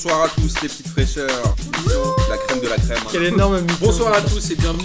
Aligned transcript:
bonsoir 0.00 0.26
à 0.26 0.28
tous 0.28 0.62
les 0.62 0.68
petites 0.68 0.86
fraîcheurs. 0.86 1.56
La 2.30 2.36
crème 2.36 2.60
de 2.62 2.68
la 2.68 2.76
crème. 2.76 2.98
Quel 3.10 3.24
énorme 3.24 3.60
mytho. 3.62 3.74
Bonsoir 3.80 4.12
à 4.14 4.20
tous 4.20 4.48
et 4.52 4.54
bienvenue. 4.54 4.84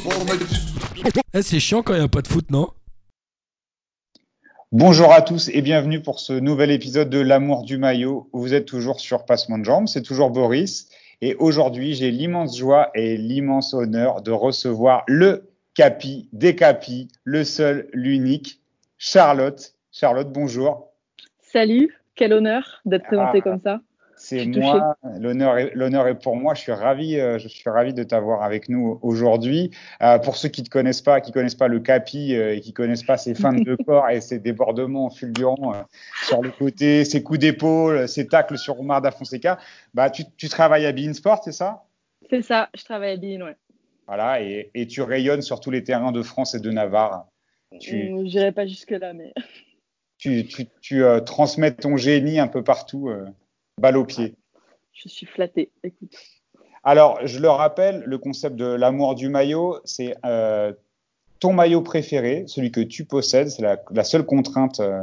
Eh, 1.35 1.41
c'est 1.43 1.59
chiant 1.59 1.83
quand 1.83 1.93
il 1.93 1.99
n'y 1.99 2.05
a 2.05 2.07
pas 2.07 2.23
de 2.23 2.27
foot, 2.27 2.49
non? 2.49 2.69
Bonjour 4.71 5.13
à 5.13 5.21
tous 5.21 5.49
et 5.49 5.61
bienvenue 5.61 6.01
pour 6.01 6.19
ce 6.19 6.33
nouvel 6.33 6.71
épisode 6.71 7.11
de 7.11 7.19
L'amour 7.19 7.63
du 7.63 7.77
maillot. 7.77 8.27
Vous 8.33 8.55
êtes 8.55 8.65
toujours 8.65 8.99
sur 8.99 9.23
Passement 9.25 9.59
de 9.59 9.65
Jambes, 9.65 9.87
c'est 9.87 10.01
toujours 10.01 10.31
Boris. 10.31 10.89
Et 11.21 11.35
aujourd'hui, 11.35 11.93
j'ai 11.93 12.09
l'immense 12.09 12.57
joie 12.57 12.89
et 12.95 13.15
l'immense 13.15 13.75
honneur 13.75 14.23
de 14.23 14.31
recevoir 14.31 15.03
le 15.07 15.47
capi 15.75 16.27
des 16.33 16.55
capis, 16.55 17.07
le 17.23 17.43
seul, 17.43 17.87
l'unique, 17.93 18.61
Charlotte. 18.97 19.75
Charlotte, 19.91 20.31
bonjour. 20.33 20.87
Salut, 21.39 21.95
quel 22.15 22.33
honneur 22.33 22.81
d'être 22.85 23.05
présenté 23.05 23.37
Ah. 23.37 23.41
comme 23.41 23.61
ça. 23.63 23.79
C'est 24.25 24.45
moi, 24.45 24.95
l'honneur 25.19 25.57
est, 25.57 25.75
l'honneur 25.75 26.07
est 26.07 26.17
pour 26.17 26.37
moi. 26.37 26.53
Je 26.53 26.61
suis 26.61 26.71
ravi, 26.71 27.19
euh, 27.19 27.37
je 27.39 27.49
suis 27.49 27.69
ravi 27.69 27.93
de 27.93 28.03
t'avoir 28.03 28.41
avec 28.41 28.69
nous 28.69 28.97
aujourd'hui. 29.01 29.71
Euh, 30.01 30.17
pour 30.17 30.37
ceux 30.37 30.47
qui 30.47 30.63
te 30.63 30.69
connaissent 30.69 31.01
pas, 31.01 31.19
qui 31.19 31.33
connaissent 31.33 31.55
pas 31.55 31.67
le 31.67 31.81
capi 31.81 32.33
euh, 32.33 32.55
et 32.55 32.61
qui 32.61 32.71
connaissent 32.71 33.03
pas 33.03 33.17
ses 33.17 33.35
feintes 33.35 33.65
de 33.65 33.75
corps 33.85 34.09
et 34.09 34.21
ses 34.21 34.39
débordements 34.39 35.09
fulgurants 35.09 35.73
sur 36.25 36.41
le 36.41 36.51
côté, 36.51 37.03
ses 37.03 37.21
coups 37.21 37.39
d'épaule, 37.39 38.07
ses 38.07 38.25
tacles 38.25 38.57
sur 38.57 38.79
Omar 38.79 39.01
da 39.01 39.11
Fonseca, 39.11 39.59
bah 39.93 40.09
tu, 40.09 40.23
tu 40.37 40.47
travailles 40.47 40.85
à 40.85 40.93
Bein 40.93 41.11
Sport, 41.11 41.43
c'est 41.43 41.51
ça? 41.51 41.83
C'est 42.29 42.43
ça, 42.43 42.69
je 42.77 42.83
travaille 42.85 43.11
à 43.11 43.17
Bean, 43.17 43.45
ouais. 43.45 43.57
Voilà, 44.07 44.41
et, 44.41 44.71
et 44.73 44.87
tu 44.87 45.01
rayonnes 45.01 45.41
sur 45.41 45.59
tous 45.59 45.69
les 45.69 45.83
terrains 45.83 46.13
de 46.13 46.21
France 46.21 46.55
et 46.55 46.61
de 46.61 46.71
Navarre. 46.71 47.25
Tu, 47.81 48.09
J'irai 48.23 48.53
pas 48.53 48.67
jusque-là, 48.67 49.11
mais 49.11 49.33
tu, 50.17 50.45
tu, 50.45 50.67
tu 50.79 51.03
transmets 51.25 51.73
ton 51.73 51.97
génie 51.97 52.39
un 52.39 52.47
peu 52.47 52.63
partout, 52.63 53.11
balle 53.79 53.97
au 53.97 54.05
pied. 54.05 54.35
je 54.93 55.09
suis 55.09 55.25
flattée. 55.25 55.71
Écoute. 55.83 56.15
Alors, 56.83 57.19
je 57.25 57.39
le 57.39 57.49
rappelle, 57.49 58.03
le 58.05 58.17
concept 58.17 58.55
de 58.55 58.65
l'amour 58.65 59.15
du 59.15 59.29
maillot, 59.29 59.77
c'est 59.85 60.15
euh, 60.25 60.73
ton 61.39 61.53
maillot 61.53 61.81
préféré, 61.81 62.43
celui 62.47 62.71
que 62.71 62.81
tu 62.81 63.05
possèdes. 63.05 63.49
C'est 63.49 63.61
la, 63.61 63.81
la 63.91 64.03
seule 64.03 64.25
contrainte 64.25 64.79
euh, 64.81 65.01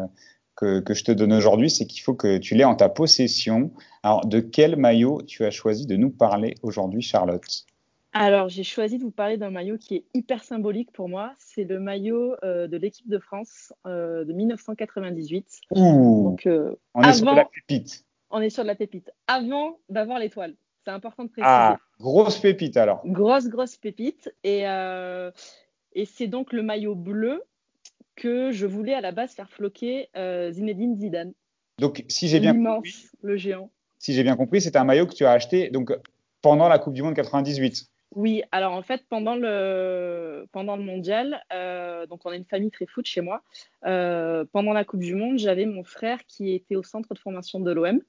que, 0.56 0.80
que 0.80 0.92
je 0.94 1.04
te 1.04 1.12
donne 1.12 1.32
aujourd'hui, 1.32 1.70
c'est 1.70 1.86
qu'il 1.86 2.02
faut 2.02 2.14
que 2.14 2.36
tu 2.38 2.54
l'aies 2.54 2.64
en 2.64 2.74
ta 2.74 2.88
possession. 2.90 3.70
Alors, 4.02 4.26
de 4.26 4.40
quel 4.40 4.76
maillot 4.76 5.22
tu 5.22 5.44
as 5.44 5.50
choisi 5.50 5.86
de 5.86 5.96
nous 5.96 6.10
parler 6.10 6.54
aujourd'hui, 6.62 7.00
Charlotte? 7.02 7.64
Alors, 8.12 8.48
j'ai 8.48 8.64
choisi 8.64 8.98
de 8.98 9.04
vous 9.04 9.12
parler 9.12 9.36
d'un 9.36 9.50
maillot 9.50 9.78
qui 9.78 9.94
est 9.96 10.04
hyper 10.14 10.42
symbolique 10.44 10.90
pour 10.92 11.08
moi. 11.08 11.32
C'est 11.38 11.64
le 11.64 11.78
maillot 11.78 12.34
euh, 12.42 12.66
de 12.66 12.76
l'équipe 12.76 13.08
de 13.08 13.18
France 13.20 13.72
de 13.86 14.30
1998. 14.32 15.60
Ouh, 15.70 16.24
Donc, 16.24 16.46
on 16.94 17.02
est 17.02 17.12
sur 17.14 17.26
avant- 17.28 17.36
la 17.36 17.44
pépite. 17.46 18.04
On 18.30 18.40
est 18.40 18.50
sur 18.50 18.62
de 18.62 18.68
la 18.68 18.74
pépite. 18.74 19.10
Avant 19.26 19.78
d'avoir 19.88 20.18
l'étoile. 20.18 20.54
C'est 20.84 20.90
important 20.90 21.24
de 21.24 21.28
préciser. 21.28 21.46
Ah, 21.48 21.78
grosse 21.98 22.38
pépite 22.38 22.76
alors. 22.76 23.02
Grosse, 23.04 23.48
grosse 23.48 23.76
pépite. 23.76 24.32
Et, 24.44 24.66
euh, 24.66 25.30
et 25.92 26.06
c'est 26.06 26.26
donc 26.26 26.52
le 26.52 26.62
maillot 26.62 26.94
bleu 26.94 27.42
que 28.16 28.50
je 28.50 28.66
voulais 28.66 28.94
à 28.94 29.00
la 29.00 29.12
base 29.12 29.32
faire 29.32 29.50
floquer 29.50 30.08
euh, 30.16 30.50
Zinedine 30.50 30.96
Zidane. 30.96 31.32
Donc, 31.78 32.04
si 32.08 32.28
j'ai 32.28 32.40
bien, 32.40 32.54
compris, 32.54 33.08
le 33.22 33.36
géant. 33.36 33.70
si 33.98 34.12
j'ai 34.12 34.22
bien 34.22 34.36
compris, 34.36 34.60
c'est 34.60 34.76
un 34.76 34.84
maillot 34.84 35.06
que 35.06 35.14
tu 35.14 35.24
as 35.24 35.32
acheté 35.32 35.70
donc 35.70 35.92
pendant 36.42 36.68
la 36.68 36.78
Coupe 36.78 36.94
du 36.94 37.02
Monde 37.02 37.14
98. 37.14 37.90
Oui, 38.16 38.42
alors 38.50 38.72
en 38.72 38.82
fait, 38.82 39.04
pendant 39.08 39.36
le, 39.36 40.46
pendant 40.52 40.76
le 40.76 40.82
mondial, 40.82 41.42
euh, 41.52 42.06
donc 42.06 42.22
on 42.24 42.30
a 42.30 42.36
une 42.36 42.44
famille 42.44 42.70
très 42.70 42.86
foot 42.86 43.06
chez 43.06 43.20
moi, 43.20 43.42
euh, 43.86 44.44
pendant 44.52 44.72
la 44.72 44.84
Coupe 44.84 45.00
du 45.00 45.14
Monde, 45.14 45.38
j'avais 45.38 45.64
mon 45.64 45.84
frère 45.84 46.24
qui 46.26 46.52
était 46.52 46.74
au 46.74 46.82
centre 46.82 47.14
de 47.14 47.18
formation 47.18 47.60
de 47.60 47.70
l'OM, 47.70 48.00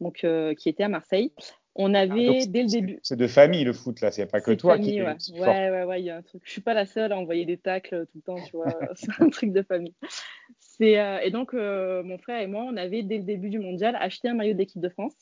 donc 0.00 0.24
euh, 0.24 0.54
qui 0.54 0.68
était 0.68 0.84
à 0.84 0.88
Marseille. 0.88 1.32
On 1.78 1.92
avait, 1.92 2.28
Ah, 2.28 2.32
donc, 2.32 2.48
dès 2.48 2.62
le 2.62 2.68
début. 2.68 2.98
C'est 3.02 3.16
de 3.16 3.26
famille 3.26 3.62
le 3.62 3.74
foot 3.74 4.00
là, 4.00 4.10
c'est 4.10 4.26
pas 4.26 4.40
que 4.40 4.52
toi 4.52 4.76
famille, 4.76 4.92
qui 4.92 5.02
ouais. 5.02 5.16
qui 5.18 5.32
ouais, 5.32 5.70
ouais, 5.70 5.84
ouais, 5.84 6.00
il 6.00 6.06
y 6.06 6.10
a 6.10 6.16
un 6.16 6.22
truc. 6.22 6.40
Je 6.44 6.50
suis 6.50 6.62
pas 6.62 6.72
la 6.72 6.86
seule 6.86 7.12
à 7.12 7.18
envoyer 7.18 7.44
des 7.44 7.58
tacles 7.58 8.06
tout 8.06 8.16
le 8.16 8.22
temps, 8.22 8.42
tu 8.42 8.56
vois. 8.56 8.66
c'est 8.94 9.20
un 9.20 9.28
truc 9.28 9.52
de 9.52 9.62
famille. 9.62 9.94
C'est 10.58 10.98
euh, 10.98 11.18
et 11.20 11.30
donc 11.30 11.52
euh, 11.52 12.02
mon 12.02 12.16
frère 12.16 12.40
et 12.40 12.46
moi, 12.46 12.64
on 12.66 12.76
avait 12.76 13.02
dès 13.02 13.18
le 13.18 13.24
début 13.24 13.50
du 13.50 13.58
mondial 13.58 13.94
acheté 13.96 14.28
un 14.28 14.34
maillot 14.34 14.54
d'équipe 14.54 14.80
de 14.80 14.88
France 14.88 15.14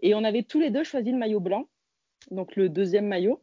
et 0.00 0.14
on 0.14 0.24
avait 0.24 0.42
tous 0.42 0.58
les 0.58 0.70
deux 0.70 0.84
choisi 0.84 1.12
le 1.12 1.18
maillot 1.18 1.40
blanc, 1.40 1.68
donc 2.30 2.56
le 2.56 2.70
deuxième 2.70 3.06
maillot, 3.06 3.42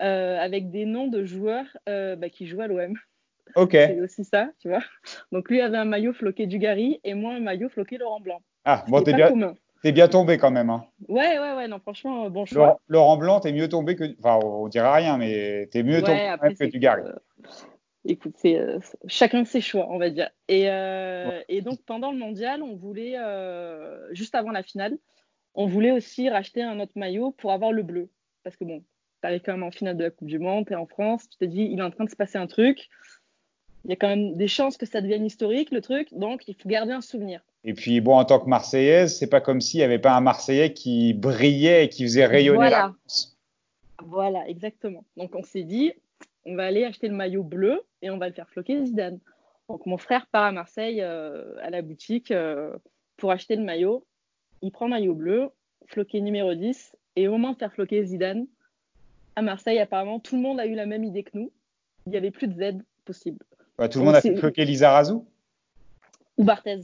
euh, 0.00 0.38
avec 0.38 0.70
des 0.70 0.84
noms 0.86 1.08
de 1.08 1.24
joueurs 1.24 1.66
bah, 1.86 2.28
qui 2.30 2.46
jouent 2.46 2.60
à 2.60 2.68
l'OM. 2.68 2.94
Ok. 3.56 3.72
C'est 3.72 4.00
aussi 4.00 4.24
ça, 4.24 4.50
tu 4.60 4.68
vois. 4.68 4.82
Donc 5.32 5.50
lui 5.50 5.60
avait 5.60 5.76
un 5.76 5.84
maillot 5.84 6.12
floqué 6.12 6.46
Dugarry 6.46 7.00
et 7.02 7.14
moi 7.14 7.34
un 7.34 7.40
maillot 7.40 7.68
floqué 7.68 7.98
Laurent 7.98 8.20
Blanc. 8.20 8.42
Ah, 8.64 8.84
bon, 8.88 9.02
t'es 9.02 9.12
bien. 9.12 9.32
T'es 9.82 9.92
bien 9.92 10.08
tombé 10.08 10.38
quand 10.38 10.50
même. 10.50 10.70
Hein. 10.70 10.84
Ouais, 11.08 11.38
ouais, 11.38 11.54
ouais. 11.54 11.68
Non, 11.68 11.78
franchement, 11.78 12.24
euh, 12.26 12.28
bon 12.28 12.44
choix. 12.46 12.56
Laurent, 12.66 12.80
Laurent 12.88 13.16
Blanc, 13.16 13.40
t'es 13.40 13.52
mieux 13.52 13.68
tombé 13.68 13.96
que. 13.96 14.04
Enfin, 14.18 14.38
on 14.44 14.68
dira 14.68 14.92
rien, 14.94 15.18
mais 15.18 15.68
t'es 15.70 15.82
mieux 15.82 15.96
Ouais, 15.96 16.02
tombé 16.02 16.20
après, 16.26 16.54
que 16.54 16.64
du 16.64 16.78
Gary. 16.78 17.02
euh, 17.02 17.12
écoute, 18.04 18.34
c'est 18.36 18.58
euh, 18.58 18.78
chacun 19.06 19.44
ses 19.44 19.60
choix, 19.60 19.86
on 19.90 19.98
va 19.98 20.10
dire. 20.10 20.30
Et, 20.48 20.70
euh, 20.70 21.40
et 21.48 21.60
donc, 21.62 21.80
pendant 21.86 22.12
le 22.12 22.18
mondial, 22.18 22.62
on 22.62 22.76
voulait, 22.76 23.16
juste 24.12 24.34
avant 24.34 24.50
la 24.50 24.62
finale, 24.62 24.96
on 25.54 25.66
voulait 25.66 25.90
aussi 25.92 26.28
racheter 26.28 26.62
un 26.62 26.78
autre 26.80 26.92
maillot 26.96 27.32
pour 27.32 27.52
avoir 27.52 27.72
le 27.72 27.82
bleu. 27.82 28.10
Parce 28.44 28.56
que 28.56 28.64
bon, 28.64 28.82
t'arrives 29.20 29.42
quand 29.44 29.52
même 29.52 29.64
en 29.64 29.70
finale 29.70 29.96
de 29.96 30.04
la 30.04 30.10
Coupe 30.10 30.28
du 30.28 30.38
Monde, 30.38 30.66
t'es 30.66 30.74
en 30.76 30.86
France, 30.86 31.28
tu 31.28 31.36
te 31.38 31.44
dis, 31.44 31.68
il 31.70 31.78
est 31.78 31.82
en 31.82 31.90
train 31.90 32.04
de 32.04 32.10
se 32.10 32.16
passer 32.16 32.38
un 32.38 32.46
truc. 32.46 32.88
Il 33.84 33.90
y 33.90 33.92
a 33.92 33.96
quand 33.96 34.08
même 34.08 34.36
des 34.36 34.48
chances 34.48 34.76
que 34.76 34.86
ça 34.86 35.00
devienne 35.00 35.24
historique, 35.24 35.70
le 35.70 35.80
truc. 35.80 36.08
Donc, 36.12 36.46
il 36.48 36.54
faut 36.54 36.68
garder 36.68 36.92
un 36.92 37.00
souvenir. 37.00 37.40
Et 37.64 37.74
puis, 37.74 38.00
bon, 38.00 38.16
en 38.16 38.24
tant 38.24 38.40
que 38.40 38.48
Marseillaise, 38.48 39.18
c'est 39.18 39.28
pas 39.28 39.40
comme 39.40 39.60
s'il 39.60 39.78
n'y 39.78 39.84
avait 39.84 39.98
pas 39.98 40.14
un 40.16 40.20
Marseillais 40.20 40.72
qui 40.72 41.12
brillait 41.12 41.84
et 41.84 41.88
qui 41.88 42.04
faisait 42.04 42.24
rayonner 42.24 42.56
Voilà. 42.56 42.78
la 42.78 42.88
France. 42.88 43.36
Voilà, 44.02 44.48
exactement. 44.48 45.04
Donc 45.16 45.34
on 45.34 45.42
s'est 45.42 45.62
dit, 45.62 45.92
on 46.46 46.56
va 46.56 46.64
aller 46.64 46.84
acheter 46.84 47.08
le 47.08 47.14
maillot 47.14 47.42
bleu 47.42 47.82
et 48.00 48.10
on 48.10 48.16
va 48.16 48.28
le 48.28 48.34
faire 48.34 48.48
floquer 48.48 48.84
Zidane. 48.86 49.18
Donc 49.68 49.84
mon 49.84 49.98
frère 49.98 50.26
part 50.26 50.44
à 50.44 50.52
Marseille 50.52 51.02
euh, 51.02 51.54
à 51.62 51.68
la 51.68 51.82
boutique 51.82 52.30
euh, 52.30 52.72
pour 53.18 53.30
acheter 53.30 53.56
le 53.56 53.62
maillot. 53.62 54.06
Il 54.62 54.72
prend 54.72 54.88
maillot 54.88 55.14
bleu, 55.14 55.50
floqué 55.86 56.20
numéro 56.22 56.54
10, 56.54 56.96
et 57.16 57.28
au 57.28 57.32
moment 57.32 57.52
de 57.52 57.58
faire 57.58 57.72
floquer 57.72 58.04
Zidane, 58.04 58.46
à 59.36 59.42
Marseille, 59.42 59.78
apparemment, 59.78 60.18
tout 60.18 60.36
le 60.36 60.42
monde 60.42 60.60
a 60.60 60.66
eu 60.66 60.74
la 60.74 60.86
même 60.86 61.04
idée 61.04 61.22
que 61.22 61.30
nous. 61.34 61.50
Il 62.06 62.10
n'y 62.10 62.16
avait 62.16 62.30
plus 62.30 62.48
de 62.48 62.54
Z 62.54 62.78
possible. 63.04 63.38
Bah, 63.78 63.88
tout 63.88 63.98
le 63.98 64.02
On 64.02 64.06
monde 64.06 64.16
a 64.16 64.20
fait 64.20 64.36
floquer 64.36 64.64
Lizarazu 64.64 65.14
Ou 66.40 66.44
Barthez. 66.44 66.80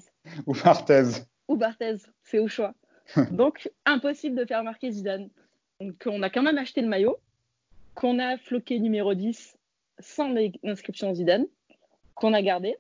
ou 0.47 0.55
Martez. 0.65 1.03
ou 1.49 1.57
Barthez, 1.57 1.95
c'est 2.23 2.39
au 2.39 2.47
choix. 2.49 2.75
Donc, 3.31 3.71
impossible 3.87 4.37
de 4.37 4.45
faire 4.45 4.63
marquer 4.63 4.91
Zidane. 4.91 5.31
Donc, 5.81 5.95
on 6.07 6.23
a 6.23 6.29
quand 6.31 6.43
même 6.43 6.59
acheté 6.59 6.83
le 6.83 6.89
maillot, 6.89 7.17
qu'on 7.95 8.19
a 8.19 8.37
floqué 8.37 8.79
numéro 8.79 9.15
10 9.15 9.57
sans 9.99 10.29
l'inscription 10.63 11.15
Zidane, 11.15 11.47
qu'on 12.15 12.35
a 12.35 12.43
gardé. 12.43 12.77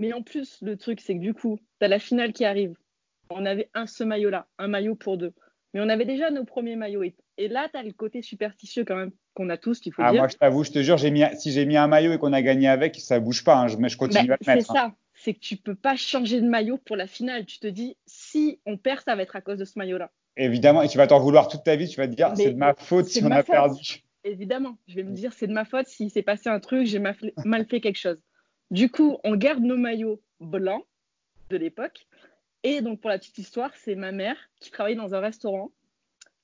Mais 0.00 0.12
en 0.12 0.22
plus, 0.22 0.58
le 0.62 0.76
truc, 0.76 1.00
c'est 1.00 1.14
que 1.14 1.20
du 1.20 1.34
coup, 1.34 1.58
tu 1.78 1.84
as 1.84 1.88
la 1.88 1.98
finale 2.00 2.32
qui 2.32 2.44
arrive. 2.44 2.74
On 3.30 3.44
avait 3.46 3.68
un 3.74 3.86
ce 3.86 4.02
maillot-là, 4.04 4.46
un 4.58 4.68
maillot 4.68 4.94
pour 4.96 5.18
deux. 5.18 5.32
Mais 5.74 5.80
on 5.80 5.88
avait 5.88 6.04
déjà 6.06 6.30
nos 6.30 6.44
premiers 6.44 6.76
maillots. 6.76 7.02
Et, 7.04 7.14
et 7.36 7.46
là, 7.48 7.68
tu 7.72 7.78
as 7.78 7.82
le 7.82 7.92
côté 7.92 8.22
superstitieux 8.22 8.84
quand 8.84 8.96
même, 8.96 9.10
qu'on 9.34 9.50
a 9.50 9.56
tous, 9.58 9.80
il 9.84 9.92
faut 9.92 10.02
Ah, 10.02 10.10
dire. 10.12 10.20
moi, 10.22 10.28
je 10.28 10.36
t'avoue, 10.36 10.64
je 10.64 10.70
te 10.72 10.82
jure, 10.82 10.96
j'ai 10.96 11.10
mis, 11.10 11.22
si 11.36 11.52
j'ai 11.52 11.66
mis 11.66 11.76
un 11.76 11.86
maillot 11.86 12.12
et 12.12 12.18
qu'on 12.18 12.32
a 12.32 12.42
gagné 12.42 12.66
avec, 12.68 12.96
ça 12.96 13.20
bouge 13.20 13.44
pas. 13.44 13.56
hein, 13.58 13.68
je, 13.68 13.76
mais 13.76 13.88
je 13.88 13.96
continue 13.98 14.28
Bah, 14.28 14.34
à 14.34 14.36
le 14.40 14.44
c'est 14.44 14.54
mettre. 14.56 14.70
hein. 14.70 14.74
ça, 14.74 14.94
c'est 15.20 15.34
que 15.34 15.40
tu 15.40 15.56
peux 15.56 15.74
pas 15.74 15.96
changer 15.96 16.40
de 16.40 16.48
maillot 16.48 16.78
pour 16.78 16.96
la 16.96 17.06
finale. 17.06 17.44
Tu 17.46 17.58
te 17.58 17.66
dis, 17.66 17.96
si 18.06 18.60
on 18.66 18.76
perd, 18.76 19.02
ça 19.04 19.16
va 19.16 19.22
être 19.22 19.36
à 19.36 19.40
cause 19.40 19.58
de 19.58 19.64
ce 19.64 19.78
maillot-là. 19.78 20.10
Évidemment, 20.36 20.82
et 20.82 20.88
tu 20.88 20.98
vas 20.98 21.06
t'en 21.06 21.18
vouloir 21.18 21.48
toute 21.48 21.64
ta 21.64 21.76
vie. 21.76 21.88
Tu 21.88 21.96
vas 21.96 22.06
te 22.06 22.14
dire, 22.14 22.32
c'est 22.36 22.52
de 22.52 22.58
ma 22.58 22.74
faute 22.74 23.06
si 23.06 23.22
on 23.24 23.30
a 23.30 23.42
faute. 23.42 23.54
perdu. 23.54 24.02
Évidemment, 24.24 24.78
je 24.86 24.94
vais 24.94 25.02
me 25.02 25.12
dire, 25.12 25.32
c'est 25.32 25.46
de 25.46 25.52
ma 25.52 25.64
faute 25.64 25.86
s'il 25.86 26.10
s'est 26.10 26.22
passé 26.22 26.48
un 26.48 26.60
truc, 26.60 26.86
j'ai 26.86 26.98
ma- 26.98 27.14
mal 27.44 27.66
fait 27.66 27.80
quelque 27.80 27.98
chose. 27.98 28.20
Du 28.70 28.90
coup, 28.90 29.18
on 29.24 29.36
garde 29.36 29.62
nos 29.62 29.76
maillots 29.76 30.20
blancs 30.40 30.84
de 31.50 31.56
l'époque. 31.56 32.06
Et 32.62 32.80
donc, 32.80 33.00
pour 33.00 33.10
la 33.10 33.18
petite 33.18 33.38
histoire, 33.38 33.70
c'est 33.74 33.94
ma 33.94 34.12
mère 34.12 34.36
qui 34.60 34.70
travaillait 34.70 34.98
dans 34.98 35.14
un 35.14 35.20
restaurant 35.20 35.70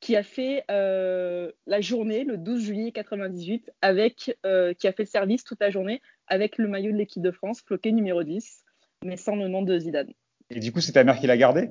qui 0.00 0.16
a 0.16 0.22
fait 0.22 0.64
euh, 0.70 1.50
la 1.66 1.80
journée, 1.80 2.24
le 2.24 2.36
12 2.36 2.62
juillet 2.62 2.92
98, 2.92 3.70
avec, 3.80 4.36
euh, 4.44 4.74
qui 4.74 4.86
a 4.86 4.92
fait 4.92 5.04
le 5.04 5.08
service 5.08 5.44
toute 5.44 5.60
la 5.60 5.70
journée 5.70 6.02
avec 6.26 6.58
le 6.58 6.68
maillot 6.68 6.92
de 6.92 6.96
l'équipe 6.96 7.22
de 7.22 7.30
France, 7.30 7.62
floqué 7.62 7.92
numéro 7.92 8.22
10, 8.22 8.63
mais 9.04 9.16
sans 9.16 9.36
le 9.36 9.48
nom 9.48 9.62
de 9.62 9.78
Zidane. 9.78 10.12
Et 10.50 10.60
du 10.60 10.72
coup, 10.72 10.80
c'est 10.80 10.92
ta 10.92 11.04
mère 11.04 11.18
qui 11.18 11.26
l'a 11.26 11.36
gardé? 11.36 11.70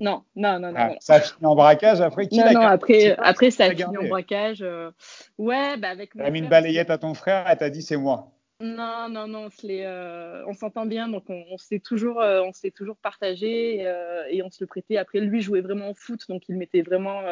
Non, 0.00 0.24
non, 0.34 0.58
non, 0.58 0.68
non. 0.72 0.74
Ah, 0.76 0.88
non. 0.88 0.96
Ça 1.00 1.14
a 1.14 1.20
fini 1.20 1.44
en 1.46 1.54
braquage 1.54 2.00
après 2.00 2.26
Qui 2.26 2.38
Non, 2.38 2.44
l'a 2.46 2.52
non, 2.54 2.60
gardé? 2.60 2.74
après, 2.74 3.16
après 3.18 3.50
ça 3.50 3.64
a 3.66 3.70
fini 3.70 3.96
en 3.96 4.08
braquage. 4.08 4.62
euh, 4.62 4.90
Ouais, 5.38 5.76
bah 5.76 5.90
avec 5.90 6.16
a 6.18 6.30
mis 6.30 6.38
une 6.38 6.48
balayette 6.48 6.90
à 6.90 6.98
ton 6.98 7.12
frère, 7.14 7.46
elle 7.46 7.58
t'a 7.58 7.68
dit, 7.70 7.82
c'est 7.82 7.96
moi. 7.98 8.32
Non, 8.62 9.08
non, 9.08 9.26
non, 9.26 9.48
on 9.48 9.68
euh, 9.68 10.44
on 10.46 10.52
s'entend 10.52 10.84
bien, 10.84 11.08
donc 11.08 11.24
on, 11.28 11.44
on 11.50 11.56
s'est 11.58 11.80
toujours, 11.80 12.20
euh, 12.20 12.42
on 12.42 12.52
s'est 12.52 12.70
toujours 12.70 12.96
partagé 12.96 13.86
euh, 13.86 14.24
et 14.28 14.42
on 14.42 14.50
se 14.50 14.58
le 14.62 14.66
prêtait. 14.66 14.98
Après, 14.98 15.20
lui 15.20 15.40
jouait 15.40 15.62
vraiment 15.62 15.90
au 15.90 15.94
foot, 15.94 16.28
donc 16.28 16.42
il 16.48 16.56
mettait 16.56 16.82
vraiment. 16.82 17.22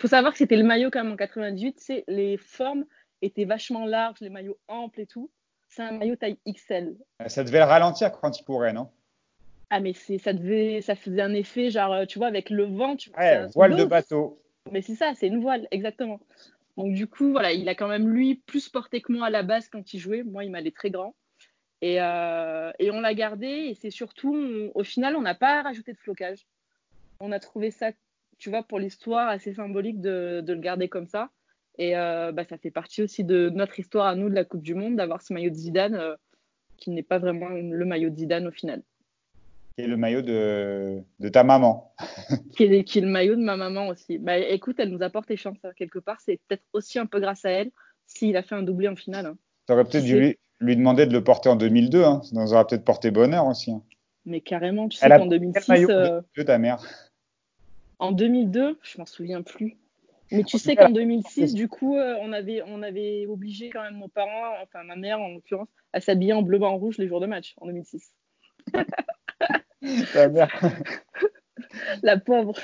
faut 0.00 0.08
savoir 0.08 0.32
que 0.32 0.38
c'était 0.38 0.56
le 0.56 0.64
maillot 0.64 0.90
quand 0.90 1.02
même 1.02 1.12
en 1.12 1.16
98. 1.16 1.78
C'est 1.78 2.04
les 2.08 2.36
formes 2.38 2.84
étaient 3.22 3.44
vachement 3.44 3.86
larges, 3.86 4.20
les 4.20 4.30
maillots 4.30 4.58
amples 4.68 5.00
et 5.00 5.06
tout. 5.06 5.30
C'est 5.74 5.82
un 5.82 5.90
maillot 5.90 6.14
taille 6.14 6.38
XL. 6.46 6.94
Ça 7.26 7.42
devait 7.42 7.58
le 7.58 7.64
ralentir 7.64 8.12
quand 8.12 8.38
il 8.38 8.44
courait, 8.44 8.72
non? 8.72 8.88
Ah, 9.70 9.80
mais 9.80 9.92
c'est, 9.92 10.18
ça 10.18 10.32
devait, 10.32 10.80
ça 10.82 10.94
faisait 10.94 11.20
un 11.20 11.34
effet, 11.34 11.70
genre, 11.70 11.92
euh, 11.92 12.06
tu 12.06 12.18
vois, 12.18 12.28
avec 12.28 12.48
le 12.48 12.64
vent. 12.66 12.94
Tu, 12.94 13.10
Ouais, 13.10 13.46
voile 13.56 13.74
de 13.74 13.84
bateau. 13.84 14.40
Mais 14.70 14.82
c'est 14.82 14.94
ça, 14.94 15.14
c'est 15.16 15.26
une 15.26 15.40
voile, 15.40 15.66
exactement. 15.72 16.20
Donc 16.76 16.94
du 16.94 17.08
coup, 17.08 17.32
voilà, 17.32 17.52
il 17.52 17.68
a 17.68 17.74
quand 17.74 17.88
même 17.88 18.08
lui 18.08 18.36
plus 18.36 18.68
porté 18.68 19.00
que 19.00 19.12
moi 19.12 19.26
à 19.26 19.30
la 19.30 19.42
base 19.42 19.68
quand 19.68 19.92
il 19.92 19.98
jouait. 19.98 20.22
Moi, 20.22 20.44
il 20.44 20.52
m'allait 20.52 20.70
très 20.70 20.90
grand. 20.90 21.16
Et, 21.82 22.00
euh, 22.00 22.70
et 22.78 22.92
on 22.92 23.00
l'a 23.00 23.14
gardé. 23.14 23.46
Et 23.48 23.74
c'est 23.74 23.90
surtout, 23.90 24.32
on- 24.32 24.70
au 24.78 24.84
final, 24.84 25.16
on 25.16 25.22
n'a 25.22 25.34
pas 25.34 25.62
rajouté 25.62 25.92
de 25.92 25.98
flocage. 25.98 26.46
On 27.18 27.32
a 27.32 27.40
trouvé 27.40 27.72
ça, 27.72 27.90
tu 28.38 28.48
vois, 28.48 28.62
pour 28.62 28.78
l'histoire, 28.78 29.28
assez 29.28 29.54
symbolique 29.54 30.00
de, 30.00 30.40
de 30.40 30.52
le 30.52 30.60
garder 30.60 30.88
comme 30.88 31.06
ça. 31.08 31.30
Et 31.78 31.96
euh, 31.96 32.30
bah, 32.32 32.44
ça 32.44 32.56
fait 32.58 32.70
partie 32.70 33.02
aussi 33.02 33.24
de 33.24 33.50
notre 33.50 33.78
histoire 33.80 34.06
à 34.06 34.14
nous 34.14 34.28
de 34.28 34.34
la 34.34 34.44
Coupe 34.44 34.62
du 34.62 34.74
Monde, 34.74 34.96
d'avoir 34.96 35.22
ce 35.22 35.32
maillot 35.32 35.50
de 35.50 35.54
Zidane, 35.56 35.94
euh, 35.96 36.14
qui 36.76 36.90
n'est 36.90 37.02
pas 37.02 37.18
vraiment 37.18 37.48
le 37.48 37.84
maillot 37.84 38.10
de 38.10 38.16
Zidane 38.16 38.46
au 38.46 38.52
final. 38.52 38.82
Et 39.76 39.88
le 39.88 39.96
maillot 39.96 40.22
de, 40.22 41.00
de 41.18 41.28
ta 41.28 41.42
maman. 41.42 41.92
qui 42.56 42.62
est, 42.64 42.84
qui 42.84 42.98
est 42.98 43.02
le 43.02 43.08
maillot 43.08 43.34
de 43.34 43.42
ma 43.42 43.56
maman 43.56 43.88
aussi. 43.88 44.18
Bah, 44.18 44.38
écoute, 44.38 44.76
elle 44.78 44.90
nous 44.90 45.02
a 45.02 45.10
porté 45.10 45.36
chance 45.36 45.56
hein, 45.64 45.70
quelque 45.76 45.98
part. 45.98 46.20
C'est 46.20 46.38
peut-être 46.46 46.62
aussi 46.72 46.98
un 47.00 47.06
peu 47.06 47.18
grâce 47.18 47.44
à 47.44 47.50
elle 47.50 47.70
s'il 48.06 48.36
a 48.36 48.42
fait 48.44 48.54
un 48.54 48.62
doublé 48.62 48.86
en 48.86 48.94
finale. 48.94 49.26
hein. 49.26 49.36
Tu 49.66 49.72
aurais 49.72 49.82
peut-être 49.84 50.04
Qui 50.04 50.10
dû 50.12 50.20
lui, 50.20 50.38
lui 50.60 50.76
demander 50.76 51.06
de 51.06 51.12
le 51.12 51.24
porter 51.24 51.48
en 51.48 51.56
2002. 51.56 52.04
Hein. 52.04 52.22
Ça 52.22 52.36
nous 52.36 52.52
aurait 52.52 52.66
peut-être 52.66 52.84
porté 52.84 53.10
bonheur 53.10 53.46
aussi. 53.46 53.72
hein. 53.72 53.82
Mais 54.26 54.40
carrément, 54.40 54.88
tu 54.88 54.96
sais 54.98 55.06
Elle 55.06 55.12
a 55.12 55.18
qu'en 55.18 55.28
quel 55.28 55.40
2006, 55.40 55.68
maillot? 55.68 55.90
euh, 55.90 56.20
de 56.36 56.42
ta 56.44 56.56
mère 56.58 56.80
en 58.00 58.12
2002, 58.12 58.78
je 58.82 58.98
m'en 58.98 59.06
souviens 59.06 59.42
plus. 59.42 59.76
Mais 60.34 60.44
tu 60.44 60.56
En 60.56 60.58
sais 60.58 60.76
qu'en 60.76 60.90
2006, 60.90 61.54
du 61.54 61.68
coup, 61.68 61.96
euh, 61.96 62.16
on 62.20 62.32
avait, 62.32 62.62
on 62.66 62.82
avait 62.82 63.26
obligé 63.26 63.70
quand 63.70 63.82
même 63.82 63.98
nos 63.98 64.08
parents, 64.08 64.54
enfin 64.62 64.82
ma 64.84 64.96
mère 64.96 65.20
en 65.20 65.28
l'occurrence, 65.28 65.68
à 65.92 66.00
s'habiller 66.00 66.32
en 66.32 66.42
bleu, 66.42 66.58
blanc, 66.58 66.76
rouge 66.76 66.98
les 66.98 67.08
jours 67.08 67.20
de 67.20 67.26
match 67.26 67.54
en 67.58 67.66
2006. 67.66 68.14
Ta 70.12 70.28
mère, 70.28 70.48
La 72.02 72.18
pauvre. 72.18 72.54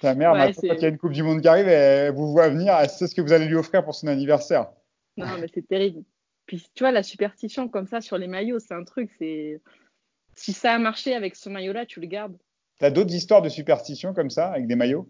ta 0.00 0.14
mère 0.14 0.32
Ouais, 0.32 0.38
maintenant, 0.38 0.74
y 0.74 0.84
a 0.84 0.88
une 0.88 0.98
Coupe 0.98 1.12
du 1.12 1.22
Monde 1.22 1.40
qui 1.40 1.48
arrive, 1.48 1.68
elle 1.68 2.12
vous 2.12 2.32
voit 2.32 2.48
venir, 2.48 2.74
elle 2.78 2.88
sait 2.88 3.06
ce 3.06 3.14
que 3.14 3.20
vous 3.20 3.32
allez 3.32 3.46
lui 3.46 3.56
offrir 3.56 3.84
pour 3.84 3.94
son 3.94 4.06
anniversaire. 4.06 4.70
Non, 5.16 5.26
mais 5.40 5.46
c'est 5.52 5.66
terrible. 5.66 6.02
Puis 6.46 6.66
tu 6.74 6.84
vois, 6.84 6.92
la 6.92 7.02
superstition 7.02 7.68
comme 7.68 7.86
ça 7.86 8.00
sur 8.00 8.18
les 8.18 8.28
maillots, 8.28 8.58
c'est 8.58 8.74
un 8.74 8.84
truc. 8.84 9.10
C'est 9.18 9.60
si 10.34 10.52
ça 10.52 10.74
a 10.74 10.78
marché 10.78 11.14
avec 11.14 11.34
ce 11.34 11.48
maillot-là, 11.48 11.86
tu 11.86 12.00
le 12.00 12.06
gardes. 12.06 12.36
T'as 12.78 12.90
d'autres 12.90 13.14
histoires 13.14 13.42
de 13.42 13.48
superstition 13.48 14.12
comme 14.12 14.30
ça, 14.30 14.48
avec 14.48 14.66
des 14.66 14.76
maillots? 14.76 15.08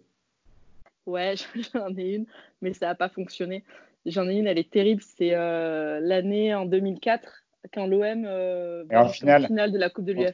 Ouais, 1.06 1.35
j'en 1.75 1.97
ai 1.97 2.14
une, 2.14 2.26
mais 2.61 2.73
ça 2.73 2.87
n'a 2.87 2.94
pas 2.94 3.08
fonctionné. 3.08 3.64
J'en 4.05 4.29
ai 4.29 4.35
une, 4.37 4.47
elle 4.47 4.58
est 4.58 4.70
terrible. 4.70 5.03
C'est 5.03 5.35
euh, 5.35 5.99
l'année 6.00 6.55
en 6.55 6.64
2004, 6.67 7.44
quand 7.73 7.87
l'OM 7.87 8.25
euh, 8.25 8.85
en 9.06 9.08
finale, 9.47 9.73
de 9.73 9.79
la 9.79 9.91
Coupe 9.91 10.05
de. 10.05 10.12
Valence 10.12 10.32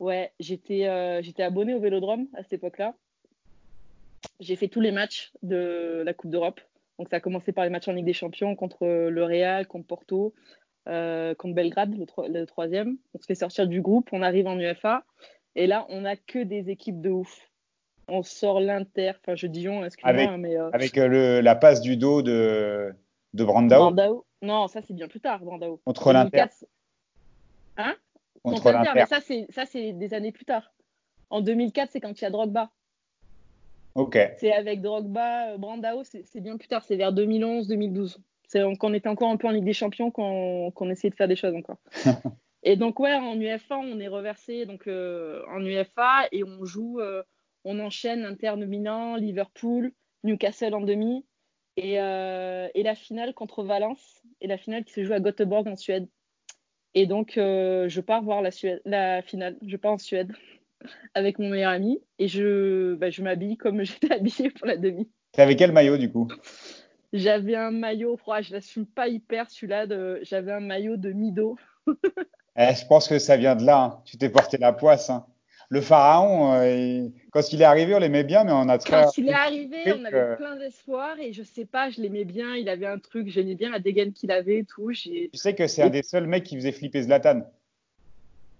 Ouais, 0.00 0.32
j'étais 0.40 0.86
euh, 0.88 1.22
j'étais 1.22 1.42
abonné 1.44 1.74
au 1.74 1.80
Vélodrome 1.80 2.26
à 2.34 2.42
cette 2.42 2.54
époque-là. 2.54 2.94
J'ai 4.40 4.56
fait 4.56 4.68
tous 4.68 4.80
les 4.80 4.90
matchs 4.90 5.32
de 5.42 6.02
la 6.04 6.12
Coupe 6.14 6.30
d'Europe. 6.30 6.60
Donc 6.98 7.08
ça 7.08 7.16
a 7.16 7.20
commencé 7.20 7.52
par 7.52 7.64
les 7.64 7.70
matchs 7.70 7.88
en 7.88 7.92
Ligue 7.92 8.04
des 8.04 8.12
Champions 8.12 8.54
contre 8.56 8.86
le 8.86 9.24
Real, 9.24 9.66
contre 9.66 9.86
Porto, 9.86 10.34
euh, 10.88 11.34
contre 11.34 11.54
Belgrade, 11.54 11.96
le, 11.96 12.06
tro- 12.06 12.26
le 12.28 12.44
troisième. 12.46 12.96
On 13.14 13.18
se 13.18 13.26
fait 13.26 13.34
sortir 13.34 13.66
du 13.66 13.80
groupe, 13.80 14.08
on 14.12 14.22
arrive 14.22 14.46
en 14.46 14.58
UEFA. 14.58 15.04
Et 15.54 15.66
là, 15.66 15.86
on 15.88 16.02
n'a 16.02 16.16
que 16.16 16.42
des 16.42 16.70
équipes 16.70 17.00
de 17.00 17.10
ouf. 17.10 17.50
On 18.14 18.22
sort 18.22 18.60
l'Inter, 18.60 19.12
enfin 19.20 19.34
je 19.36 19.46
dis 19.46 19.60
Dijon, 19.60 19.84
excuse-moi, 19.84 20.10
Avec- 20.12 20.28
hein, 20.28 20.36
mais 20.36 20.56
euh, 20.56 20.68
avec 20.72 20.98
euh, 20.98 21.08
le, 21.08 21.40
la 21.40 21.54
passe 21.54 21.80
du 21.80 21.96
dos 21.96 22.20
de, 22.20 22.92
de 23.32 23.44
Brandao 23.44 23.78
Brandao. 23.84 24.26
Non, 24.42 24.68
ça 24.68 24.82
c'est 24.82 24.92
bien 24.92 25.08
plus 25.08 25.20
tard, 25.20 25.40
Brandao. 25.40 25.80
contre 25.84 26.12
l'Inter. 26.12 26.30
2004, 26.30 26.52
c'est- 26.52 26.68
Hein 27.78 27.94
Contre 28.42 28.62
Contre 28.62 28.72
l'Inter, 28.76 28.90
mais 28.94 29.06
ça 29.50 29.64
c'est 29.66 29.92
des 29.92 30.14
années 30.14 30.32
plus 30.32 30.44
tard. 30.44 30.72
En 31.30 31.40
2004, 31.40 31.90
c'est 31.92 32.00
quand 32.00 32.20
il 32.20 32.22
y 32.22 32.26
a 32.26 32.30
Drogba. 32.30 32.70
Ok. 33.94 34.18
C'est 34.38 34.52
avec 34.52 34.80
Drogba, 34.82 35.52
euh, 35.52 35.58
Brandao, 35.58 36.02
c'est 36.04 36.40
bien 36.40 36.56
plus 36.56 36.68
tard, 36.68 36.84
c'est 36.84 36.96
vers 36.96 37.12
2011-2012. 37.12 38.18
C'est 38.48 38.60
quand 38.78 38.90
on 38.90 38.94
était 38.94 39.08
encore 39.08 39.30
un 39.30 39.36
peu 39.38 39.46
en 39.48 39.50
Ligue 39.52 39.64
des 39.64 39.72
Champions 39.72 40.10
qu'on 40.10 40.70
qu'on 40.72 40.90
essayait 40.90 41.10
de 41.10 41.14
faire 41.14 41.28
des 41.28 41.36
choses 41.36 41.54
encore. 41.54 41.78
et 42.62 42.76
donc 42.76 43.00
ouais, 43.00 43.14
en 43.14 43.38
UEFA, 43.40 43.78
on 43.78 43.98
est 44.00 44.08
reversé 44.08 44.66
donc 44.66 44.86
euh, 44.86 45.42
en 45.50 45.60
UEFA 45.64 46.26
et 46.32 46.44
on 46.44 46.64
joue, 46.66 47.00
euh, 47.00 47.22
on 47.64 47.78
enchaîne 47.80 48.24
Inter 48.24 48.54
de 48.56 48.64
Milan, 48.66 49.16
Liverpool, 49.16 49.92
Newcastle 50.24 50.74
en 50.74 50.80
demi 50.80 51.24
et, 51.76 52.00
euh, 52.00 52.68
et 52.74 52.82
la 52.82 52.94
finale 52.94 53.34
contre 53.34 53.64
Valence 53.64 54.22
et 54.40 54.46
la 54.46 54.58
finale 54.58 54.84
qui 54.84 54.92
se 54.92 55.04
joue 55.04 55.12
à 55.12 55.20
Göteborg 55.20 55.66
en 55.68 55.76
Suède. 55.76 56.08
Et 56.94 57.06
donc 57.06 57.38
euh, 57.38 57.88
je 57.88 58.00
pars 58.00 58.22
voir 58.22 58.42
la, 58.42 58.50
Suède, 58.50 58.82
la 58.84 59.22
finale, 59.22 59.56
je 59.66 59.76
pars 59.76 59.92
en 59.92 59.98
Suède 59.98 60.32
avec 61.14 61.38
mon 61.38 61.48
meilleur 61.48 61.70
ami 61.72 62.00
et 62.18 62.28
je, 62.28 62.94
bah, 62.94 63.10
je 63.10 63.22
m'habille 63.22 63.56
comme 63.56 63.82
j'étais 63.84 64.12
habillée 64.12 64.50
pour 64.50 64.66
la 64.66 64.76
demi. 64.76 65.10
T'avais 65.32 65.56
quel 65.56 65.72
maillot 65.72 65.96
du 65.96 66.10
coup? 66.12 66.28
J'avais 67.14 67.56
un 67.56 67.70
maillot, 67.70 68.18
oh, 68.26 68.32
je 68.40 68.52
l'assume 68.52 68.86
pas 68.86 69.08
hyper 69.08 69.50
celui-là, 69.50 69.86
de... 69.86 70.20
j'avais 70.22 70.52
un 70.52 70.60
maillot 70.60 70.96
de 70.96 71.12
Mido. 71.12 71.56
Eh, 72.54 72.74
Je 72.74 72.86
pense 72.86 73.08
que 73.08 73.18
ça 73.18 73.38
vient 73.38 73.56
de 73.56 73.64
là. 73.64 73.82
hein. 73.82 74.02
Tu 74.04 74.18
t'es 74.18 74.28
porté 74.28 74.58
la 74.58 74.74
poisse. 74.74 75.08
hein. 75.08 75.24
Le 75.72 75.80
pharaon, 75.80 76.52
euh, 76.52 76.68
il- 76.68 77.12
quand 77.30 77.50
il 77.50 77.62
est 77.62 77.64
arrivé, 77.64 77.94
on 77.94 77.98
l'aimait 77.98 78.24
bien, 78.24 78.44
mais 78.44 78.52
on 78.52 78.68
a 78.68 78.76
très. 78.76 79.04
Quand 79.04 79.16
il 79.16 79.30
est 79.30 79.32
arrivé, 79.32 79.78
truc, 79.86 80.00
on 80.02 80.04
avait 80.04 80.36
plein 80.36 80.56
d'espoir 80.56 81.18
et 81.18 81.32
je 81.32 81.42
sais 81.42 81.64
pas, 81.64 81.88
je 81.88 82.02
l'aimais 82.02 82.26
bien, 82.26 82.56
il 82.56 82.68
avait 82.68 82.84
un 82.84 82.98
truc, 82.98 83.28
j'aimais 83.28 83.54
bien 83.54 83.70
la 83.70 83.78
dégaine 83.78 84.12
qu'il 84.12 84.30
avait 84.32 84.58
et 84.58 84.64
tout. 84.66 84.92
Tu 84.92 85.30
sais 85.32 85.54
que 85.54 85.66
c'est 85.66 85.80
un 85.80 85.88
des 85.88 86.02
seuls 86.02 86.26
mecs 86.26 86.44
qui 86.44 86.56
faisait 86.56 86.72
flipper 86.72 87.00
Zlatan. 87.04 87.40